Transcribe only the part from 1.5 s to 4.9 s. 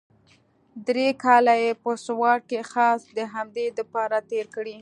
يې په سوات کښې خاص د همدې دپاره تېر کړي.